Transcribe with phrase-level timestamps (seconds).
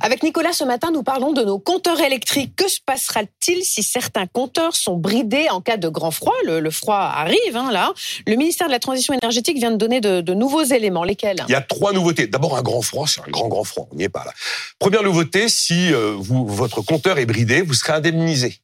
[0.00, 2.54] Avec Nicolas, ce matin, nous parlons de nos compteurs électriques.
[2.56, 6.34] Que se passera-t-il si certains compteurs sont bridés en cas de grand froid?
[6.44, 7.92] Le, froid arrive, hein, là.
[8.26, 11.04] Le ministère de la Transition énergétique vient de donner de, nouveaux éléments.
[11.04, 11.44] Lesquels?
[11.48, 12.26] Il y a trois nouveautés.
[12.26, 13.88] D'abord, un grand froid, c'est un grand, grand froid.
[13.90, 14.32] On n'y est pas là.
[14.78, 18.60] Première nouveauté, si euh, vous, votre compteur est bridé, vous serez indemnisé.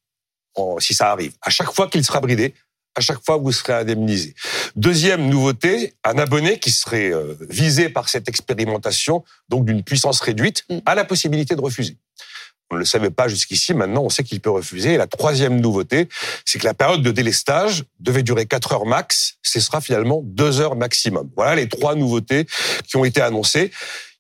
[0.79, 1.33] si ça arrive.
[1.43, 2.55] À chaque fois qu'il sera bridé,
[2.97, 4.35] à chaque fois, vous serez indemnisé.
[4.75, 10.65] Deuxième nouveauté, un abonné qui serait euh, visé par cette expérimentation, donc d'une puissance réduite,
[10.71, 10.79] mm.
[10.87, 11.99] a la possibilité de refuser.
[12.71, 14.95] On ne le savait pas jusqu'ici, maintenant on sait qu'il peut refuser.
[14.95, 16.09] Et la troisième nouveauté,
[16.45, 20.61] c'est que la période de délestage devait durer 4 heures max, ce sera finalement 2
[20.61, 21.31] heures maximum.
[21.37, 22.47] Voilà les trois nouveautés
[22.89, 23.71] qui ont été annoncées.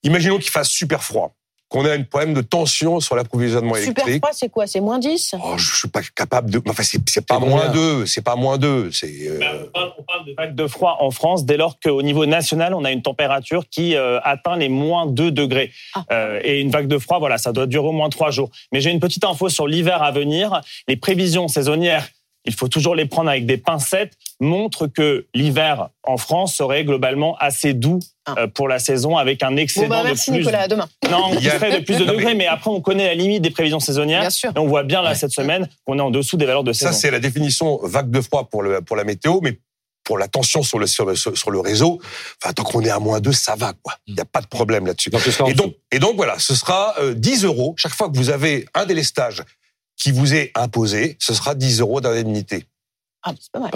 [0.04, 1.34] Imaginons qu'il fasse super froid
[1.76, 3.98] qu'on a un problème de tension sur l'approvisionnement électrique.
[3.98, 4.66] Super froid, c'est quoi?
[4.66, 6.62] C'est moins 10 oh, Je suis pas capable de...
[6.68, 8.90] Enfin, c'est pas moins 2, c'est pas moins 2.
[8.92, 9.38] C'est, euh,
[9.74, 12.84] bah, on, parle, de vague de froid en France dès lors qu'au niveau national, on
[12.84, 15.70] a une température qui euh, atteint les moins 2 degrés.
[15.94, 16.04] Ah.
[16.12, 18.50] Euh, et une vague de froid, voilà, ça doit durer au moins 3 jours.
[18.72, 20.62] Mais j'ai une petite info sur l'hiver à venir.
[20.88, 22.08] Les prévisions saisonnières
[22.46, 27.36] il faut toujours les prendre avec des pincettes, montrent que l'hiver en France serait globalement
[27.38, 28.34] assez doux ah.
[28.38, 30.44] euh, pour la saison avec un excédent bah, merci de plus.
[30.44, 30.88] Nicolas, à demain.
[31.10, 33.80] Non, qui serait de plus de degrés, mais après on connaît la limite des prévisions
[33.80, 34.20] saisonnières.
[34.20, 34.52] Bien sûr.
[34.54, 36.92] Et on voit bien là cette semaine qu'on est en dessous des valeurs de saison.
[36.92, 39.58] Ça c'est la définition vague de froid pour le pour la météo, mais
[40.04, 42.00] pour la tension sur le, sur le, réseau,
[42.40, 43.94] enfin, tant qu'on est à moins 2, ça va, quoi.
[44.06, 45.10] Il n'y a pas de problème là-dessus.
[45.48, 47.74] Et donc, et donc, voilà, ce sera 10 euh, euros.
[47.76, 49.42] Chaque fois que vous avez un délestage
[49.96, 52.66] qui vous est imposé, ce sera 10 euros d'indemnité.
[53.22, 53.70] Ah, c'est pas mal.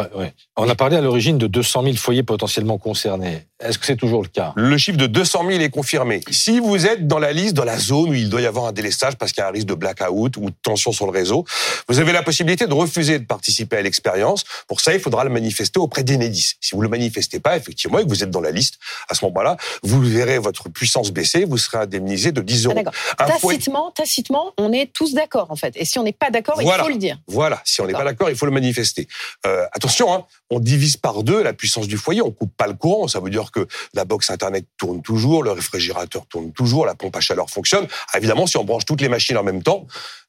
[0.57, 3.47] On a parlé à l'origine de 200 000 foyers potentiellement concernés.
[3.61, 4.53] Est-ce que c'est toujours le cas?
[4.57, 6.21] Le chiffre de 200 000 est confirmé.
[6.31, 8.73] Si vous êtes dans la liste, dans la zone où il doit y avoir un
[8.73, 11.45] délestage parce qu'il y a un risque de blackout ou de tension sur le réseau,
[11.89, 14.45] vous avez la possibilité de refuser de participer à l'expérience.
[14.67, 16.55] Pour ça, il faudra le manifester auprès d'Enedis.
[16.61, 19.25] Si vous le manifestez pas, effectivement, et que vous êtes dans la liste, à ce
[19.27, 22.83] moment-là, vous verrez votre puissance baisser, vous serez indemnisé de 10 euros.
[23.19, 25.75] Ah, tacitement, tacitement, on est tous d'accord en fait.
[25.77, 27.19] Et si on n'est pas d'accord, il faut le dire.
[27.27, 29.07] Voilà, si on n'est pas d'accord, il faut le manifester.
[29.47, 32.75] Euh, attention, hein, on divise par deux la puissance du foyer, on coupe pas le
[32.75, 36.95] courant, ça veut dire que la box Internet tourne toujours, le réfrigérateur tourne toujours, la
[36.95, 37.87] pompe à chaleur fonctionne.
[38.13, 39.87] Ah, évidemment, si on branche toutes les machines en même temps,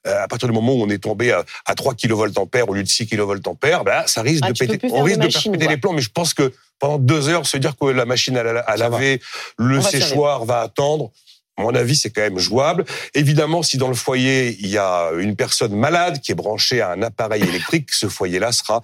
[0.08, 2.88] euh, à partir du moment où on est tombé à, 3 kVA au lieu de
[2.88, 4.88] 6 kVA, ben, ça risque ah, de péter.
[4.92, 7.76] On risque de percuter les plombs, mais je pense que pendant deux heures, se dire
[7.80, 9.22] que la machine à, laver,
[9.58, 11.31] le séchoir va attendre, à
[11.62, 12.86] mon avis, c'est quand même jouable.
[13.14, 16.92] Évidemment, si dans le foyer, il y a une personne malade qui est branchée à
[16.92, 18.82] un appareil électrique, ce foyer-là sera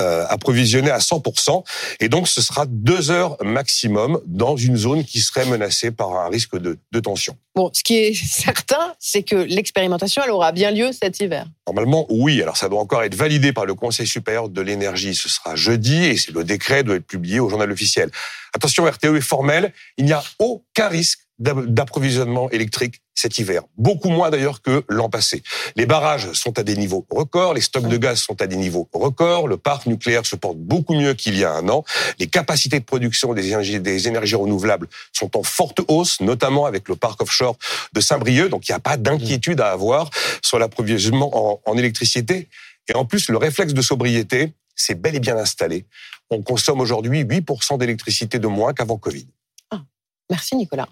[0.00, 1.64] euh, approvisionné à 100%.
[2.00, 6.30] Et donc, ce sera deux heures maximum dans une zone qui serait menacée par un
[6.30, 7.36] risque de, de tension.
[7.54, 11.44] Bon, ce qui est certain, c'est que l'expérimentation, elle aura bien lieu cet hiver.
[11.66, 12.40] Normalement, oui.
[12.40, 15.14] Alors, ça doit encore être validé par le Conseil supérieur de l'énergie.
[15.14, 18.10] Ce sera jeudi et le décret doit être publié au journal officiel.
[18.54, 19.72] Attention, RTE est formel.
[19.98, 23.62] Il n'y a aucun risque d'approvisionnement électrique cet hiver.
[23.76, 25.42] Beaucoup moins d'ailleurs que l'an passé.
[25.76, 28.88] Les barrages sont à des niveaux records, les stocks de gaz sont à des niveaux
[28.92, 31.84] records, le parc nucléaire se porte beaucoup mieux qu'il y a un an,
[32.18, 37.20] les capacités de production des énergies, renouvelables sont en forte hausse, notamment avec le parc
[37.20, 37.56] offshore
[37.92, 40.10] de Saint-Brieuc, donc il n'y a pas d'inquiétude à avoir
[40.42, 42.48] sur l'approvisionnement en, en électricité.
[42.88, 45.86] Et en plus, le réflexe de sobriété, c'est bel et bien installé.
[46.30, 49.26] On consomme aujourd'hui 8% d'électricité de moins qu'avant Covid.
[49.70, 49.82] Ah,
[50.30, 50.88] merci Nicolas.